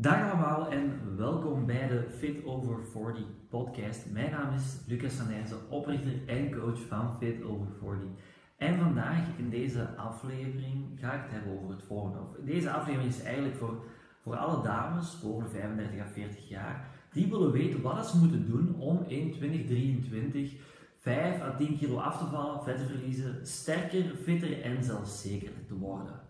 Dag 0.00 0.30
allemaal 0.30 0.70
en 0.70 1.16
welkom 1.16 1.66
bij 1.66 1.88
de 1.88 2.06
Fit 2.18 2.44
Over 2.44 2.84
40 2.84 3.24
podcast. 3.48 4.10
Mijn 4.10 4.30
naam 4.30 4.54
is 4.54 4.80
Lucas 4.86 5.12
van 5.12 5.26
oprichter 5.68 6.12
en 6.26 6.52
coach 6.52 6.80
van 6.88 7.16
Fit 7.18 7.42
Over 7.42 7.66
40. 7.80 8.08
En 8.56 8.78
vandaag 8.78 9.26
in 9.36 9.50
deze 9.50 9.88
aflevering 9.96 10.98
ga 11.00 11.12
ik 11.12 11.22
het 11.22 11.30
hebben 11.30 11.52
over 11.52 11.70
het 11.70 11.82
volgende. 11.82 12.18
Deze 12.44 12.70
aflevering 12.70 13.12
is 13.12 13.22
eigenlijk 13.22 13.56
voor, 13.56 13.84
voor 14.22 14.36
alle 14.36 14.62
dames 14.62 15.20
boven 15.20 15.50
35 15.50 16.00
à 16.00 16.06
40 16.06 16.48
jaar 16.48 16.90
die 17.12 17.30
willen 17.30 17.52
weten 17.52 17.82
wat 17.82 18.06
ze 18.06 18.18
moeten 18.18 18.46
doen 18.46 18.74
om 18.78 19.04
in 19.06 19.32
2023 19.32 20.52
5 20.98 21.40
à 21.40 21.56
10 21.56 21.78
kilo 21.78 21.96
af 21.96 22.18
te 22.18 22.24
vallen, 22.24 22.62
vet 22.62 22.76
te 22.76 22.86
verliezen, 22.86 23.46
sterker, 23.46 24.04
fitter 24.22 24.62
en 24.62 24.82
zelfzekerder 24.82 25.66
te 25.66 25.78
worden. 25.78 26.20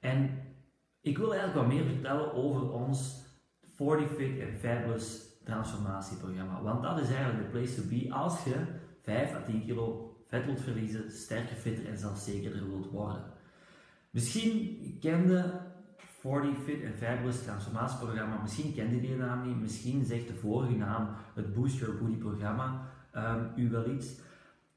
En 0.00 0.30
ik 1.00 1.18
wil 1.18 1.34
eigenlijk 1.34 1.60
wat 1.60 1.76
meer 1.76 1.84
vertellen 1.84 2.32
over 2.32 2.72
ons 2.72 3.26
40 3.74 4.08
Fit 4.08 4.42
and 4.42 4.58
Fabulous 4.58 5.28
transformatieprogramma. 5.44 6.62
Want 6.62 6.82
dat 6.82 7.00
is 7.00 7.10
eigenlijk 7.10 7.44
de 7.44 7.58
place 7.58 7.74
to 7.74 7.88
be 7.88 8.12
als 8.12 8.44
je 8.44 8.54
5 9.02 9.34
à 9.34 9.40
10 9.40 9.64
kilo 9.64 10.16
vet 10.26 10.44
wilt 10.44 10.60
verliezen, 10.60 11.10
sterker, 11.10 11.56
fitter 11.56 11.86
en 11.86 11.98
zelfzekerder 11.98 12.68
wilt 12.68 12.90
worden. 12.90 13.22
Misschien 14.10 14.96
kende 15.00 15.60
40 15.96 16.58
Fit 16.64 16.84
and 16.84 16.94
Fabulous 16.94 17.42
transformatieprogramma, 17.42 18.40
misschien 18.42 18.74
kende 18.74 19.00
die 19.00 19.16
naam 19.16 19.46
niet, 19.46 19.60
misschien 19.60 20.04
zegt 20.04 20.26
de 20.28 20.34
vorige 20.34 20.74
naam, 20.74 21.08
het 21.34 21.54
Boost 21.54 21.78
Your 21.78 21.98
Booty 21.98 22.16
programma, 22.16 22.88
um, 23.16 23.50
u 23.56 23.70
wel 23.70 23.90
iets. 23.90 24.06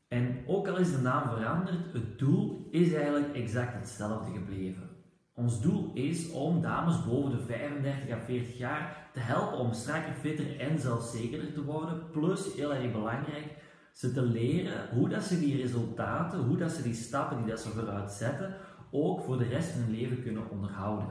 En 0.07 0.43
ook 0.47 0.67
al 0.67 0.77
is 0.77 0.91
de 0.91 1.01
naam 1.01 1.29
veranderd, 1.29 1.93
het 1.93 2.19
doel 2.19 2.67
is 2.69 2.93
eigenlijk 2.93 3.35
exact 3.35 3.73
hetzelfde 3.73 4.31
gebleven. 4.31 4.89
Ons 5.41 5.61
doel 5.61 5.91
is 5.93 6.31
om 6.31 6.61
dames 6.61 7.05
boven 7.05 7.31
de 7.31 7.39
35 7.39 8.11
à 8.11 8.17
40 8.25 8.57
jaar 8.57 9.09
te 9.13 9.19
helpen 9.19 9.57
om 9.57 9.73
strakker, 9.73 10.13
fitter 10.13 10.59
en 10.59 10.79
zelfzekerder 10.79 11.53
te 11.53 11.63
worden. 11.63 12.09
Plus, 12.11 12.53
heel 12.53 12.73
erg 12.73 12.91
belangrijk, 12.91 13.45
ze 13.93 14.11
te 14.11 14.21
leren 14.21 14.89
hoe 14.93 15.09
dat 15.09 15.23
ze 15.23 15.39
die 15.39 15.61
resultaten, 15.61 16.39
hoe 16.39 16.57
dat 16.57 16.71
ze 16.71 16.81
die 16.81 16.93
stappen 16.93 17.37
die 17.37 17.45
dat 17.45 17.59
ze 17.59 17.69
vooruit 17.69 18.11
zetten, 18.11 18.55
ook 18.91 19.21
voor 19.21 19.37
de 19.37 19.47
rest 19.47 19.69
van 19.69 19.81
hun 19.81 19.91
leven 19.91 20.23
kunnen 20.23 20.49
onderhouden. 20.49 21.07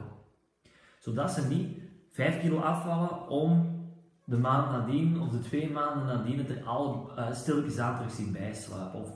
Zodat 0.99 1.31
ze 1.31 1.47
niet 1.47 1.79
5 2.11 2.39
kilo 2.39 2.59
afvallen 2.59 3.27
om 3.27 3.79
de 4.25 4.37
maand 4.37 4.71
nadien 4.71 5.21
of 5.21 5.29
de 5.29 5.39
twee 5.39 5.71
maanden 5.71 6.05
nadien 6.05 6.37
het 6.37 6.49
er 6.49 6.63
al 6.63 7.11
uh, 7.17 7.33
stilletjes 7.33 7.77
aan 7.77 7.95
terug 7.95 8.11
zien 8.11 8.31
bijslapen. 8.31 8.99
Of 8.99 9.09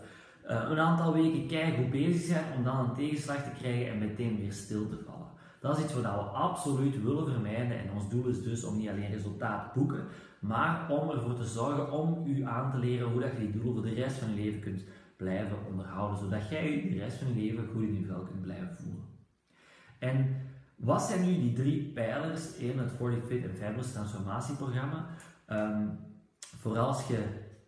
een 0.46 0.80
aantal 0.80 1.14
weken 1.14 1.48
kijken 1.48 1.82
hoe 1.82 1.92
bezig 1.92 2.22
zijn 2.22 2.46
om 2.58 2.64
dan 2.64 2.80
een 2.80 2.96
tegenslag 2.96 3.44
te 3.44 3.60
krijgen 3.60 3.92
en 3.92 3.98
meteen 3.98 4.40
weer 4.40 4.52
stil 4.52 4.88
te 4.90 4.98
vallen. 5.06 5.28
Dat 5.60 5.78
is 5.78 5.84
iets 5.84 5.94
wat 5.94 6.04
we 6.04 6.10
absoluut 6.10 7.04
willen 7.04 7.32
vermijden 7.32 7.80
en 7.80 7.92
ons 7.94 8.10
doel 8.10 8.26
is 8.26 8.44
dus 8.44 8.64
om 8.64 8.78
niet 8.78 8.90
alleen 8.90 9.12
resultaat 9.12 9.74
boeken, 9.74 10.04
maar 10.40 10.90
om 10.90 11.10
ervoor 11.10 11.36
te 11.36 11.46
zorgen 11.46 11.92
om 11.92 12.24
u 12.28 12.44
aan 12.44 12.72
te 12.72 12.78
leren 12.78 13.12
hoe 13.12 13.22
dat 13.22 13.32
je 13.32 13.38
die 13.38 13.52
doelen 13.52 13.74
voor 13.74 13.84
de 13.84 13.94
rest 13.94 14.18
van 14.18 14.30
je 14.30 14.44
leven 14.44 14.60
kunt 14.60 14.84
blijven 15.18 15.58
onderhouden, 15.70 16.20
zodat 16.20 16.50
jij 16.50 16.72
je 16.72 16.90
de 16.90 16.98
rest 16.98 17.18
van 17.18 17.28
je 17.28 17.34
leven 17.34 17.68
goed 17.74 17.82
in 17.82 18.00
je 18.00 18.06
vel 18.06 18.22
kunt 18.22 18.42
blijven 18.42 18.76
voelen. 18.78 19.04
En 20.00 20.36
wat 20.76 21.02
zijn 21.02 21.26
nu 21.26 21.34
die 21.34 21.54
drie 21.54 21.92
pijlers 21.94 22.56
in 22.56 22.80
het 22.80 22.92
40 22.92 23.26
Fit 23.28 23.46
and 23.46 23.58
Fabulous 23.58 23.92
transformatieprogramma? 23.92 25.06
Um, 25.50 26.00
vooral 26.40 26.88
als 26.88 27.08
je, 27.08 27.24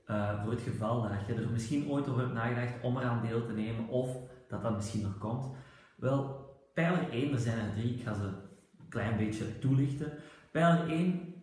uh, 0.07 0.43
voor 0.43 0.51
het 0.51 0.61
geval 0.61 1.01
dat 1.01 1.11
je 1.27 1.33
er 1.33 1.49
misschien 1.49 1.89
ooit 1.89 2.09
over 2.09 2.21
hebt 2.21 2.33
nagedacht 2.33 2.81
om 2.81 2.97
eraan 2.97 3.21
deel 3.21 3.45
te 3.45 3.53
nemen 3.53 3.87
of 3.87 4.17
dat 4.47 4.61
dat 4.61 4.75
misschien 4.75 5.01
nog 5.01 5.17
komt. 5.17 5.55
Wel, 5.95 6.45
pijler 6.73 7.09
1, 7.09 7.33
er 7.33 7.39
zijn 7.39 7.59
er 7.59 7.73
drie, 7.75 7.93
ik 7.93 8.03
ga 8.03 8.13
ze 8.13 8.23
een 8.23 8.89
klein 8.89 9.17
beetje 9.17 9.59
toelichten. 9.59 10.13
Pijler 10.51 10.89
1 10.89 11.33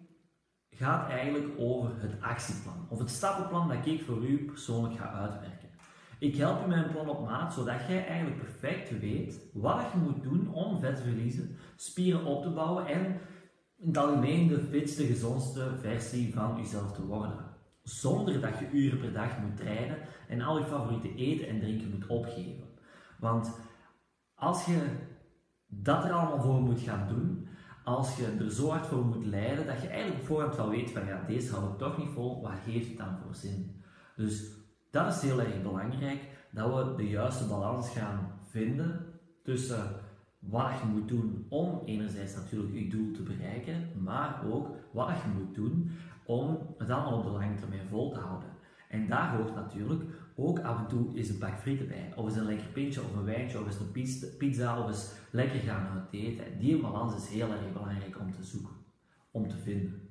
gaat 0.70 1.10
eigenlijk 1.10 1.48
over 1.58 1.90
het 2.00 2.20
actieplan 2.20 2.86
of 2.88 2.98
het 2.98 3.10
stappenplan 3.10 3.68
dat 3.68 3.86
ik 3.86 4.04
voor 4.04 4.24
u 4.24 4.44
persoonlijk 4.44 4.96
ga 4.96 5.12
uitwerken. 5.12 5.68
Ik 6.18 6.36
help 6.36 6.60
je 6.60 6.66
met 6.66 6.84
een 6.84 6.92
plan 6.92 7.08
op 7.08 7.26
maat, 7.26 7.54
zodat 7.54 7.86
jij 7.88 8.06
eigenlijk 8.06 8.38
perfect 8.38 9.00
weet 9.00 9.40
wat 9.52 9.84
je 9.92 9.98
moet 9.98 10.22
doen 10.22 10.54
om 10.54 10.80
vet 10.80 10.96
te 10.96 11.02
verliezen, 11.02 11.56
spieren 11.76 12.24
op 12.24 12.42
te 12.42 12.50
bouwen 12.50 12.86
en 12.86 13.20
in 13.76 13.86
het 13.86 13.98
algemeen 13.98 14.48
de 14.48 14.60
fitste, 14.60 15.06
gezondste 15.06 15.70
versie 15.80 16.34
van 16.34 16.56
jezelf 16.56 16.92
te 16.92 17.06
worden. 17.06 17.53
Zonder 17.84 18.40
dat 18.40 18.58
je 18.58 18.70
uren 18.70 18.98
per 18.98 19.12
dag 19.12 19.38
moet 19.38 19.56
trainen 19.56 19.98
en 20.28 20.40
al 20.40 20.58
je 20.58 20.64
favoriete 20.64 21.14
eten 21.14 21.48
en 21.48 21.60
drinken 21.60 21.90
moet 21.90 22.06
opgeven. 22.06 22.64
Want 23.18 23.58
als 24.34 24.64
je 24.64 24.82
dat 25.66 26.04
er 26.04 26.12
allemaal 26.12 26.40
voor 26.40 26.60
moet 26.60 26.80
gaan 26.80 27.08
doen, 27.08 27.48
als 27.84 28.16
je 28.16 28.36
er 28.38 28.50
zo 28.50 28.68
hard 28.68 28.86
voor 28.86 29.04
moet 29.04 29.24
lijden, 29.24 29.66
dat 29.66 29.82
je 29.82 29.88
eigenlijk 29.88 30.20
op 30.20 30.26
voorhand 30.26 30.56
wel 30.56 30.70
weet 30.70 30.90
van 30.90 31.06
ja, 31.06 31.24
deze 31.26 31.54
hou 31.54 31.72
ik 31.72 31.78
toch 31.78 31.98
niet 31.98 32.10
vol, 32.10 32.42
wat 32.42 32.52
geeft 32.64 32.88
het 32.88 32.98
dan 32.98 33.18
voor 33.22 33.34
zin? 33.34 33.82
Dus 34.16 34.44
dat 34.90 35.14
is 35.14 35.22
heel 35.22 35.40
erg 35.40 35.62
belangrijk, 35.62 36.20
dat 36.50 36.74
we 36.74 36.94
de 36.96 37.08
juiste 37.08 37.46
balans 37.46 37.90
gaan 37.90 38.40
vinden 38.42 39.20
tussen 39.42 40.03
wat 40.48 40.70
je 40.80 40.86
moet 40.86 41.08
doen 41.08 41.46
om 41.48 41.80
enerzijds 41.84 42.34
natuurlijk 42.34 42.74
je 42.74 42.88
doel 42.88 43.10
te 43.10 43.22
bereiken, 43.22 43.88
maar 44.02 44.44
ook 44.50 44.68
wat 44.92 45.08
je 45.08 45.38
moet 45.38 45.54
doen 45.54 45.90
om 46.26 46.58
het 46.78 46.90
allemaal 46.90 47.18
op 47.18 47.24
de 47.24 47.30
lange 47.30 47.54
termijn 47.54 47.88
vol 47.88 48.12
te 48.12 48.18
houden. 48.18 48.48
En 48.88 49.06
daar 49.06 49.36
hoort 49.36 49.54
natuurlijk 49.54 50.02
ook 50.36 50.58
af 50.58 50.78
en 50.78 50.86
toe 50.86 51.14
is 51.14 51.28
een 51.28 51.38
bak 51.38 51.58
frieten 51.58 51.88
bij. 51.88 52.12
Of 52.16 52.28
is 52.28 52.36
een 52.36 52.44
lekker 52.44 52.66
pintje 52.66 53.02
of 53.02 53.16
een 53.16 53.24
wijntje 53.24 53.60
of 53.60 53.66
is 53.66 53.78
een 53.78 54.36
pizza 54.38 54.80
of 54.80 54.90
is 54.90 55.12
lekker 55.30 55.60
gaan 55.60 56.08
eten. 56.10 56.58
Die 56.58 56.80
balans 56.80 57.16
is 57.16 57.28
heel 57.28 57.50
erg 57.50 57.72
belangrijk 57.72 58.18
om 58.20 58.32
te 58.32 58.42
zoeken, 58.44 58.74
om 59.30 59.48
te 59.48 59.56
vinden. 59.56 60.08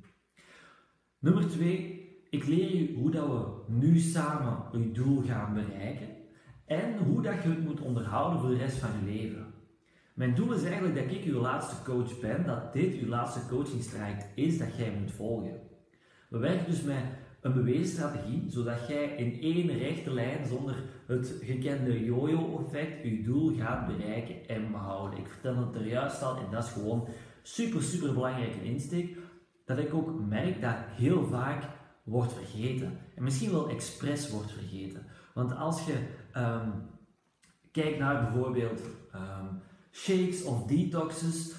Nummer 1.19 1.47
twee, 1.49 2.03
ik 2.29 2.47
leer 2.47 2.75
je 2.75 2.93
hoe 2.93 3.11
dat 3.11 3.27
we 3.27 3.73
nu 3.73 3.99
samen 3.99 4.57
je 4.72 4.91
doel 4.91 5.22
gaan 5.22 5.53
bereiken 5.53 6.07
en 6.66 6.97
hoe 6.97 7.22
dat 7.22 7.43
je 7.43 7.49
het 7.49 7.63
moet 7.63 7.81
onderhouden 7.81 8.39
voor 8.39 8.49
de 8.49 8.57
rest 8.57 8.77
van 8.77 8.89
je 8.99 9.11
leven. 9.11 9.53
Mijn 10.13 10.35
doel 10.35 10.53
is 10.53 10.63
eigenlijk 10.63 10.96
dat 10.96 11.16
ik 11.16 11.24
uw 11.24 11.40
laatste 11.40 11.75
coach 11.84 12.19
ben, 12.19 12.46
dat 12.46 12.74
dit 12.74 12.94
uw 13.01 13.07
laatste 13.07 13.40
coachingstraject 13.50 14.25
is 14.35 14.57
dat 14.57 14.78
jij 14.78 14.91
moet 15.00 15.12
volgen. 15.12 15.59
We 16.29 16.38
werken 16.38 16.66
dus 16.66 16.81
met 16.81 17.03
een 17.41 17.53
bewezen 17.53 17.85
strategie, 17.85 18.46
zodat 18.47 18.88
jij 18.88 19.06
in 19.06 19.41
één 19.41 19.78
rechte 19.78 20.13
lijn 20.13 20.46
zonder 20.46 20.75
het 21.07 21.35
gekende 21.41 22.03
yo-yo-effect 22.06 23.03
je 23.03 23.23
doel 23.23 23.56
gaat 23.56 23.88
bereiken 23.88 24.47
en 24.47 24.72
behouden. 24.72 25.19
Ik 25.19 25.28
vertel 25.28 25.57
het 25.57 25.75
er 25.75 25.88
juist 25.88 26.23
al 26.23 26.38
en 26.38 26.52
dat 26.52 26.63
is 26.63 26.72
gewoon 26.72 27.07
super, 27.41 27.81
super 27.81 28.13
belangrijke 28.13 28.63
insteek. 28.63 29.18
Dat 29.66 29.78
ik 29.78 29.94
ook 29.94 30.19
merk 30.19 30.62
dat 30.62 30.75
heel 30.78 31.25
vaak 31.25 31.63
wordt 32.03 32.34
vergeten. 32.34 32.97
En 33.16 33.23
misschien 33.23 33.52
wel 33.52 33.69
expres 33.69 34.29
wordt 34.29 34.52
vergeten. 34.52 35.06
Want 35.34 35.56
als 35.56 35.85
je 35.85 35.94
um, 36.38 36.72
kijkt 37.72 38.00
naar 38.00 38.23
bijvoorbeeld 38.23 38.81
um, 39.16 39.62
shakes 39.93 40.43
of 40.43 40.65
detoxes, 40.65 41.51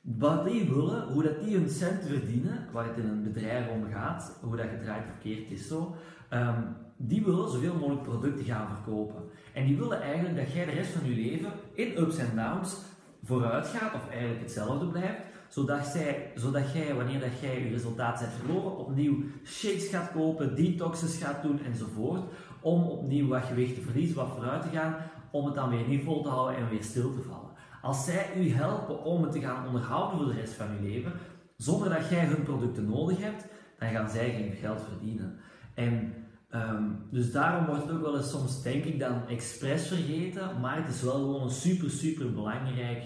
wat 0.00 0.44
die 0.44 0.64
willen, 0.70 1.12
hoe 1.12 1.22
dat 1.22 1.40
die 1.44 1.56
hun 1.56 1.68
cent 1.68 2.02
verdienen, 2.06 2.68
waar 2.72 2.86
het 2.86 2.96
in 2.96 3.08
een 3.08 3.22
bedrijf 3.22 3.68
om 3.68 3.84
gaat, 3.92 4.38
hoe 4.40 4.56
dat 4.56 4.66
gedraaid 4.78 5.04
verkeerd 5.04 5.50
is 5.50 5.68
zo, 5.68 5.94
um, 6.30 6.76
die 6.96 7.24
willen 7.24 7.50
zoveel 7.50 7.74
mogelijk 7.74 8.02
producten 8.02 8.44
gaan 8.44 8.68
verkopen. 8.68 9.22
En 9.52 9.66
die 9.66 9.78
willen 9.78 10.02
eigenlijk 10.02 10.36
dat 10.36 10.52
jij 10.52 10.64
de 10.64 10.70
rest 10.70 10.90
van 10.90 11.08
je 11.08 11.14
leven 11.14 11.52
in 11.72 11.98
ups 11.98 12.16
en 12.16 12.36
downs 12.36 12.76
vooruit 13.22 13.66
gaat, 13.66 13.94
of 13.94 14.08
eigenlijk 14.10 14.40
hetzelfde 14.40 14.86
blijft, 14.86 15.20
zodat, 15.48 15.86
zij, 15.86 16.32
zodat 16.34 16.72
jij, 16.72 16.94
wanneer 16.94 17.20
dat 17.20 17.40
jij 17.40 17.62
je 17.62 17.68
resultaat 17.68 18.20
hebt 18.20 18.32
verloren, 18.32 18.78
opnieuw 18.78 19.22
shakes 19.44 19.86
gaat 19.86 20.12
kopen, 20.12 20.56
detoxes 20.56 21.16
gaat 21.16 21.42
doen 21.42 21.60
enzovoort, 21.64 22.22
om 22.60 22.82
opnieuw 22.82 23.28
wat 23.28 23.42
gewicht 23.42 23.74
te 23.74 23.80
verliezen, 23.80 24.16
wat 24.16 24.30
vooruit 24.34 24.62
te 24.62 24.68
gaan, 24.68 24.96
om 25.30 25.44
het 25.44 25.54
dan 25.54 25.70
weer 25.70 25.88
niet 25.88 26.04
vol 26.04 26.22
te 26.22 26.28
houden 26.28 26.56
en 26.56 26.68
weer 26.68 26.82
stil 26.82 27.14
te 27.14 27.22
vallen. 27.22 27.43
Als 27.84 28.04
zij 28.04 28.30
u 28.36 28.50
helpen 28.50 29.04
om 29.04 29.22
het 29.22 29.32
te 29.32 29.40
gaan 29.40 29.66
onderhouden 29.66 30.18
voor 30.18 30.26
de 30.26 30.40
rest 30.40 30.52
van 30.52 30.66
je 30.74 30.88
leven, 30.88 31.12
zonder 31.56 31.88
dat 31.88 32.08
jij 32.08 32.24
hun 32.24 32.42
producten 32.42 32.88
nodig 32.88 33.20
hebt, 33.20 33.44
dan 33.78 33.88
gaan 33.88 34.10
zij 34.10 34.30
geen 34.30 34.52
geld 34.52 34.80
verdienen. 34.88 35.38
En 35.74 36.14
um, 36.54 37.06
dus 37.10 37.32
daarom 37.32 37.66
wordt 37.66 37.82
het 37.82 37.92
ook 37.92 38.02
wel 38.02 38.16
eens 38.16 38.30
soms, 38.30 38.62
denk 38.62 38.84
ik, 38.84 38.98
dan 38.98 39.28
expres 39.28 39.86
vergeten, 39.86 40.60
maar 40.60 40.76
het 40.76 40.94
is 40.94 41.02
wel 41.02 41.12
gewoon 41.12 41.42
een 41.42 41.50
super, 41.50 41.90
super 41.90 42.32
belangrijk 42.32 43.02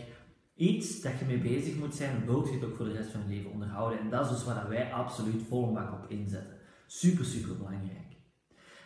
iets 0.57 1.01
dat 1.01 1.19
je 1.19 1.25
mee 1.25 1.39
bezig 1.39 1.77
moet 1.77 1.95
zijn, 1.95 2.27
wilt 2.27 2.49
je 2.49 2.55
het 2.55 2.65
ook 2.65 2.77
voor 2.77 2.87
de 2.87 2.93
rest 2.93 3.11
van 3.11 3.21
je 3.29 3.35
leven 3.35 3.51
onderhouden. 3.51 3.99
En 3.99 4.11
dat 4.11 4.25
is 4.25 4.31
dus 4.31 4.45
waar 4.45 4.69
wij 4.69 4.93
absoluut 4.93 5.43
volle 5.49 5.73
bak 5.73 5.93
op 5.93 6.11
inzetten. 6.11 6.57
Super, 6.87 7.25
super 7.25 7.57
belangrijk. 7.57 8.09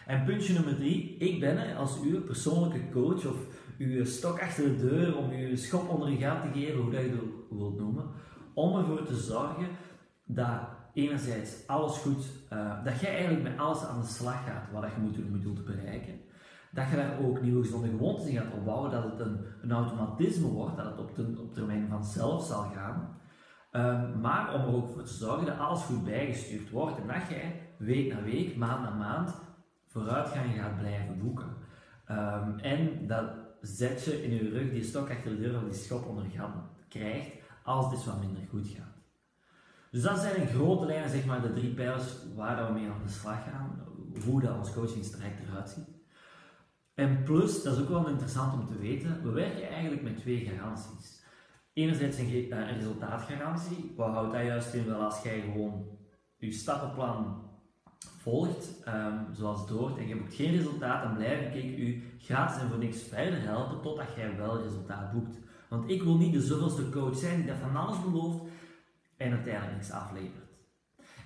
En 0.07 0.25
puntje 0.25 0.53
nummer 0.53 0.77
drie, 0.77 1.17
ik 1.17 1.41
ben 1.41 1.59
er 1.59 1.77
als 1.77 2.01
uw 2.01 2.23
persoonlijke 2.23 2.91
coach 2.91 3.27
of 3.27 3.37
uw 3.79 4.05
stok 4.05 4.41
achter 4.41 4.65
de 4.65 4.77
deur 4.77 5.17
om 5.17 5.31
een 5.31 5.59
schop 5.59 5.89
onder 5.89 6.11
je 6.11 6.17
gat 6.17 6.43
te 6.43 6.61
geven, 6.61 6.81
hoe 6.81 6.91
dat 6.91 7.01
je 7.01 7.09
het 7.09 7.59
wilt 7.59 7.79
noemen, 7.79 8.05
om 8.55 8.79
ervoor 8.79 9.05
te 9.05 9.17
zorgen 9.17 9.67
dat 10.25 10.61
enerzijds 10.95 11.67
alles 11.67 11.97
goed, 11.99 12.25
uh, 12.53 12.85
dat 12.85 13.01
jij 13.01 13.11
eigenlijk 13.11 13.43
met 13.43 13.59
alles 13.59 13.85
aan 13.85 14.01
de 14.01 14.07
slag 14.07 14.45
gaat 14.45 14.71
wat 14.73 14.91
je 14.95 15.01
moet 15.01 15.15
doen 15.15 15.27
om 15.27 15.37
je 15.37 15.43
doel 15.43 15.55
te 15.55 15.63
bereiken 15.63 16.21
dat 16.73 16.89
je 16.91 16.97
daar 16.97 17.19
ook 17.19 17.43
nieuwe 17.43 17.63
gezonde 17.63 17.89
gewoontes 17.89 18.27
in 18.27 18.37
gaat 18.37 18.53
opbouwen, 18.53 18.91
dat 18.91 19.05
het 19.05 19.21
een, 19.21 19.45
een 19.63 19.73
automatisme 19.73 20.49
wordt, 20.49 20.77
dat 20.77 20.87
het 20.87 20.99
op, 20.99 21.39
op 21.39 21.55
termijn 21.55 21.89
vanzelf 21.89 22.45
zal 22.45 22.63
gaan. 22.63 23.21
Ehm, 23.71 24.21
maar 24.21 24.55
om 24.55 24.61
er 24.61 24.75
ook 24.75 24.89
voor 24.89 25.03
te 25.03 25.13
zorgen 25.13 25.47
dat 25.47 25.59
alles 25.59 25.83
goed 25.83 26.05
bijgestuurd 26.05 26.71
wordt 26.71 27.01
en 27.01 27.07
dat 27.07 27.29
jij 27.29 27.75
week 27.79 28.13
na 28.13 28.23
week, 28.23 28.57
maand 28.57 28.83
na 28.83 28.95
maand 28.95 29.35
vooruitgang 29.87 30.55
gaat 30.55 30.79
blijven 30.79 31.19
boeken. 31.19 31.57
Ehm, 32.07 32.59
en 32.59 33.07
dat 33.07 33.25
zet 33.63 34.05
je 34.05 34.23
in 34.23 34.35
je 34.35 34.51
rug 34.51 34.71
die 34.71 34.85
stok 34.85 35.11
achter 35.11 35.31
de 35.31 35.41
deur 35.41 35.57
of 35.57 35.65
die 35.65 35.79
schop 35.79 36.07
onder 36.07 36.25
krijgt 36.89 37.31
als 37.63 37.85
het 37.85 37.95
eens 37.95 38.05
wat 38.05 38.21
minder 38.21 38.43
goed 38.51 38.69
gaat. 38.69 38.97
Dus 39.91 40.03
dat 40.03 40.19
zijn 40.19 40.37
in 40.37 40.47
grote 40.47 40.87
lijnen 40.87 41.11
zeg 41.11 41.25
maar 41.25 41.43
de 41.43 41.53
drie 41.53 41.75
pijlers 41.75 42.17
waar 42.35 42.67
we 42.67 42.73
mee 42.73 42.89
aan 42.89 43.03
de 43.07 43.13
slag 43.13 43.45
gaan, 43.45 43.83
hoe 44.25 44.41
dat 44.41 44.57
ons 44.57 44.73
coachingstraject 44.73 45.41
eruit 45.49 45.69
ziet. 45.69 46.01
En 46.95 47.23
plus, 47.23 47.63
dat 47.63 47.77
is 47.77 47.83
ook 47.83 47.89
wel 47.89 48.09
interessant 48.09 48.53
om 48.53 48.67
te 48.67 48.79
weten, 48.79 49.23
we 49.23 49.31
werken 49.31 49.69
eigenlijk 49.69 50.03
met 50.03 50.17
twee 50.17 50.39
garanties. 50.39 51.23
Enerzijds 51.73 52.19
een, 52.19 52.53
een 52.53 52.75
resultaatgarantie, 52.75 53.93
wat 53.97 54.13
houdt 54.13 54.33
dat 54.33 54.45
juist 54.45 54.75
in? 54.75 54.87
Wel 54.87 55.03
als 55.03 55.23
jij 55.23 55.41
gewoon 55.41 55.87
je 56.37 56.53
stappenplan 56.53 57.51
volgt, 58.19 58.83
um, 58.89 59.35
zoals 59.35 59.67
Doort, 59.67 59.99
en 59.99 60.09
je 60.09 60.15
hebt 60.15 60.35
geen 60.35 60.57
resultaat, 60.57 61.03
dan 61.03 61.17
blijf 61.17 61.55
ik 61.55 61.79
u 61.79 62.03
gratis 62.19 62.61
en 62.61 62.69
voor 62.69 62.79
niks 62.79 63.03
verder 63.03 63.41
helpen 63.41 63.81
totdat 63.81 64.15
jij 64.17 64.37
wel 64.37 64.63
resultaat 64.63 65.13
boekt. 65.13 65.39
Want 65.69 65.91
ik 65.91 66.03
wil 66.03 66.17
niet 66.17 66.33
de 66.33 66.41
zoveelste 66.41 66.91
coach 66.91 67.17
zijn 67.17 67.37
die 67.37 67.47
dat 67.47 67.57
van 67.57 67.77
alles 67.77 68.03
belooft 68.03 68.45
en 69.17 69.33
uiteindelijk 69.33 69.75
niks 69.75 69.91
aflevert. 69.91 70.43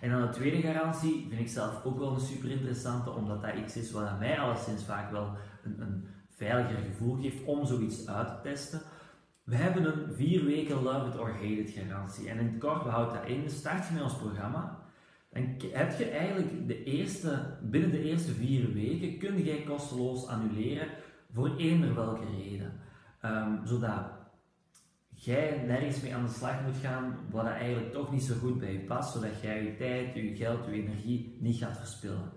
En 0.00 0.11
dan 0.11 0.20
de 0.20 0.28
tweede 0.28 0.61
garantie 0.61 1.26
vind 1.28 1.40
ik 1.40 1.49
zelf 1.49 1.84
ook 1.84 1.99
wel 1.99 2.12
een 2.12 2.20
super 2.20 2.50
interessante, 2.50 3.11
omdat 3.11 3.43
dat 3.43 3.55
iets 3.55 3.76
is 3.76 3.90
wat 3.90 4.19
mij 4.19 4.38
alleszins 4.38 4.84
vaak 4.84 5.11
wel 5.11 5.37
een, 5.62 5.81
een 5.81 6.06
veiliger 6.29 6.79
gevoel 6.79 7.14
geeft 7.14 7.44
om 7.44 7.67
zoiets 7.67 8.08
uit 8.08 8.29
te 8.29 8.40
testen. 8.43 8.81
We 9.44 9.56
hebben 9.56 9.84
een 9.84 10.14
vier 10.14 10.44
weken 10.44 10.82
love 10.82 11.08
it 11.08 11.19
or 11.19 11.32
hate 11.32 11.61
it 11.61 11.70
garantie. 11.70 12.29
En 12.29 12.38
in 12.38 12.46
het 12.46 12.58
kort, 12.58 12.82
we 12.82 12.88
houden 12.88 13.14
dat 13.14 13.29
in. 13.29 13.50
Start 13.50 13.87
je 13.87 13.94
met 13.94 14.02
ons 14.02 14.17
programma, 14.17 14.79
dan 15.36 15.70
heb 15.72 15.98
je 15.98 16.10
eigenlijk 16.10 16.68
de 16.68 16.84
eerste, 16.84 17.38
binnen 17.62 17.90
de 17.90 18.02
eerste 18.02 18.32
vier 18.32 18.72
weken 18.72 19.18
kun 19.18 19.44
jij 19.44 19.62
kosteloos 19.62 20.26
annuleren 20.26 20.88
voor 21.32 21.56
eender 21.56 21.94
welke 21.94 22.26
reden. 22.38 22.72
Um, 23.24 23.60
zodat 23.64 24.02
jij 25.08 25.64
nergens 25.66 26.00
mee 26.00 26.14
aan 26.14 26.24
de 26.24 26.32
slag 26.32 26.62
moet 26.62 26.76
gaan 26.82 27.16
wat 27.30 27.46
eigenlijk 27.46 27.92
toch 27.92 28.12
niet 28.12 28.22
zo 28.22 28.34
goed 28.34 28.58
bij 28.58 28.72
je 28.72 28.78
past, 28.78 29.12
zodat 29.12 29.40
jij 29.42 29.62
je 29.62 29.76
tijd, 29.76 30.14
je 30.14 30.36
geld, 30.36 30.64
je 30.64 30.72
energie 30.72 31.36
niet 31.40 31.56
gaat 31.56 31.78
verspillen. 31.78 32.32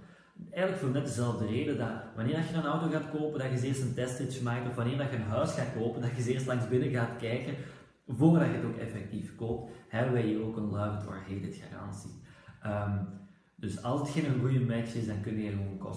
Eigenlijk 0.52 0.82
voor 0.82 0.92
net 0.92 1.06
dezelfde 1.06 1.46
reden 1.46 1.78
dat 1.78 1.92
wanneer 2.16 2.38
je 2.38 2.54
een 2.54 2.66
auto 2.66 2.90
gaat 2.90 3.10
kopen, 3.10 3.40
dat 3.40 3.60
je 3.60 3.68
eerst 3.68 3.82
een 3.82 3.94
testritje 3.94 4.44
maakt, 4.44 4.68
of 4.68 4.76
wanneer 4.76 4.96
je 4.96 5.16
een 5.16 5.22
huis 5.22 5.52
gaat 5.52 5.74
kopen, 5.78 6.02
dat 6.02 6.16
je 6.16 6.34
eerst 6.34 6.48
langs 6.48 6.68
binnen 6.68 6.90
gaat 6.90 7.18
kijken, 7.20 7.56
voordat 8.08 8.48
je 8.48 8.54
het 8.54 8.66
ook 8.66 8.78
effectief 8.78 9.36
koopt, 9.36 9.72
hebben 9.88 10.14
wij 10.14 10.22
hier 10.22 10.42
ook 10.42 10.58
een 10.58 10.70
love 10.70 10.98
it 10.98 11.08
or 11.08 11.22
garantie. 11.52 12.28
Um, 12.66 13.08
dus 13.56 13.84
als 13.84 14.00
het 14.00 14.10
geen 14.10 14.40
goede 14.40 14.60
match 14.60 14.96
is, 14.96 15.08
dan 15.08 15.22
kun 15.22 15.42
je 15.42 15.50
gewoon 15.50 15.96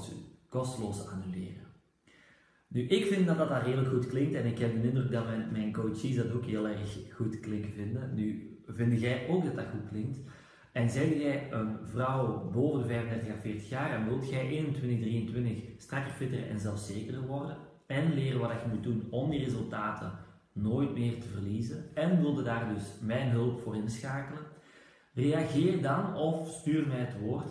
kosteloos 0.48 1.06
annuleren. 1.06 1.66
Nu, 2.68 2.86
ik 2.86 3.06
vind 3.06 3.26
dat 3.26 3.38
dat, 3.38 3.48
dat 3.48 3.62
redelijk 3.62 3.88
goed 3.88 4.06
klinkt 4.06 4.34
en 4.34 4.46
ik 4.46 4.58
heb 4.58 4.82
de 4.82 4.88
indruk 4.88 5.10
dat 5.10 5.26
mijn, 5.26 5.48
mijn 5.52 5.72
coaches 5.72 6.16
dat 6.16 6.32
ook 6.32 6.44
heel 6.44 6.68
erg 6.68 6.98
goed 7.12 7.40
klinken 7.40 7.72
vinden. 7.72 8.14
Nu, 8.14 8.56
vind 8.66 9.00
jij 9.00 9.28
ook 9.28 9.44
dat 9.44 9.54
dat 9.54 9.66
goed 9.70 9.88
klinkt? 9.88 10.18
En 10.72 10.90
zeg 10.90 11.08
jij 11.08 11.52
een 11.52 11.76
vrouw 11.84 12.50
boven 12.50 12.80
de 12.80 12.86
35 12.86 13.34
à 13.34 13.40
40 13.40 13.68
jaar 13.68 13.90
en 13.90 14.08
wilt 14.08 14.30
jij 14.30 14.48
21, 14.48 15.00
23 15.00 15.62
strakker, 15.78 16.12
fitter 16.12 16.48
en 16.48 16.60
zelfzekerder 16.60 17.26
worden 17.26 17.56
en 17.86 18.14
leren 18.14 18.40
wat 18.40 18.50
je 18.50 18.68
moet 18.68 18.82
doen 18.82 19.06
om 19.10 19.30
die 19.30 19.44
resultaten 19.44 20.12
nooit 20.52 20.94
meer 20.94 21.20
te 21.20 21.28
verliezen 21.28 21.84
en 21.94 22.20
wilde 22.20 22.42
daar 22.42 22.74
dus 22.74 22.82
mijn 23.00 23.30
hulp 23.30 23.60
voor 23.60 23.76
inschakelen, 23.76 24.42
reageer 25.14 25.82
dan 25.82 26.14
of 26.14 26.48
stuur 26.48 26.86
mij 26.86 26.98
het 26.98 27.20
woord 27.20 27.50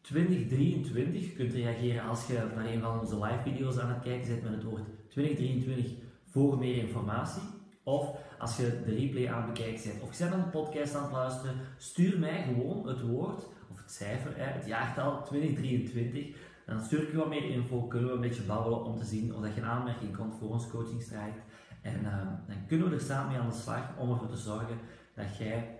2023. 0.00 1.22
Je 1.22 1.32
kunt 1.32 1.52
reageren 1.52 2.04
als 2.04 2.26
je 2.26 2.46
naar 2.54 2.66
een 2.66 2.80
van 2.80 3.00
onze 3.00 3.18
live 3.18 3.42
video's 3.42 3.78
aan 3.78 3.88
het 3.88 4.02
kijken 4.02 4.28
bent 4.28 4.42
met 4.42 4.52
het 4.52 4.62
woord 4.62 4.82
2023 5.08 5.92
voor 6.24 6.58
meer 6.58 6.76
informatie. 6.76 7.42
Of 7.82 8.16
als 8.38 8.56
je 8.56 8.82
de 8.84 8.94
replay 8.94 9.28
aan 9.28 9.42
het 9.42 9.52
bekijken 9.52 9.90
bent 9.90 10.02
of 10.02 10.18
je 10.18 10.28
bent 10.28 10.44
de 10.44 10.50
podcast 10.50 10.94
aan 10.94 11.02
het 11.02 11.12
luisteren, 11.12 11.54
stuur 11.76 12.18
mij 12.18 12.42
gewoon 12.42 12.88
het 12.88 13.00
woord 13.00 13.46
of 13.70 13.82
het 13.82 13.92
cijfer, 13.92 14.32
het 14.36 14.66
jaartal 14.66 15.22
2023. 15.24 16.36
Dan 16.66 16.80
stuur 16.80 17.02
ik 17.02 17.10
je 17.10 17.16
wat 17.16 17.28
meer 17.28 17.50
info, 17.50 17.82
kunnen 17.82 18.08
we 18.08 18.14
een 18.14 18.20
beetje 18.20 18.42
babbelen 18.42 18.84
om 18.84 18.96
te 18.96 19.04
zien 19.04 19.34
of 19.34 19.42
dat 19.42 19.54
je 19.54 19.60
een 19.60 19.66
aanmerking 19.66 20.16
komt 20.16 20.34
voor 20.38 20.50
ons 20.50 20.68
coachingstraject. 20.68 21.40
En 21.82 22.00
uh, 22.02 22.16
dan 22.46 22.56
kunnen 22.66 22.88
we 22.88 22.94
er 22.94 23.00
samen 23.00 23.32
mee 23.32 23.40
aan 23.40 23.50
de 23.50 23.56
slag 23.56 23.82
om 23.98 24.10
ervoor 24.10 24.28
te 24.28 24.36
zorgen 24.36 24.78
dat 25.14 25.36
jij 25.36 25.78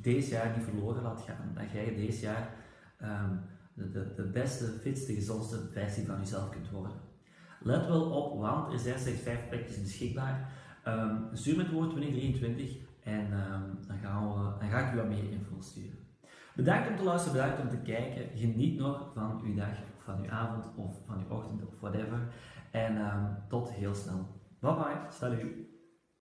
deze 0.00 0.30
jaar 0.30 0.56
niet 0.56 0.64
verloren 0.64 1.02
laat 1.02 1.20
gaan. 1.20 1.52
Dat 1.54 1.70
jij 1.72 1.94
deze 1.94 2.20
jaar 2.20 2.54
um, 3.02 3.40
de, 3.74 4.12
de, 4.14 4.22
beste, 4.22 4.64
fitste, 4.64 5.14
gezondste 5.14 5.68
versie 5.72 6.06
van 6.06 6.18
jezelf 6.18 6.50
kunt 6.50 6.70
worden. 6.70 6.96
Let 7.60 7.86
wel 7.86 8.10
op, 8.10 8.40
want 8.40 8.72
er 8.72 8.78
zijn 8.78 8.98
slechts 8.98 9.22
5 9.22 9.48
plekjes 9.48 9.82
beschikbaar. 9.82 10.52
Um, 10.88 11.28
met 11.30 11.56
het 11.56 11.70
woord 11.70 11.90
2023 11.90 12.76
en 13.02 13.32
um, 13.32 13.78
dan, 13.86 13.98
gaan 13.98 14.58
we, 14.58 14.66
ga 14.66 14.78
ik 14.78 14.94
u 14.94 14.96
wat 14.96 15.08
meer 15.08 15.30
info 15.30 15.60
sturen. 15.60 15.98
Bedankt 16.54 16.88
om 16.88 16.96
te 16.96 17.02
luisteren, 17.02 17.40
bedankt 17.40 17.62
om 17.62 17.68
te 17.68 17.90
kijken. 17.92 18.38
Geniet 18.38 18.78
nog 18.78 19.10
van 19.14 19.40
uw 19.44 19.54
dag, 19.54 19.68
of 19.96 20.04
van 20.04 20.22
uw 20.22 20.30
avond, 20.30 20.64
of 20.76 20.96
van 21.06 21.18
uw 21.18 21.36
ochtend, 21.36 21.66
of 21.66 21.80
whatever. 21.80 22.18
En 22.70 22.96
tot 23.48 23.70
heel 23.70 23.94
snel. 23.94 24.26
Bye 24.60 24.74
bye, 24.74 25.10
salut. 25.10 25.71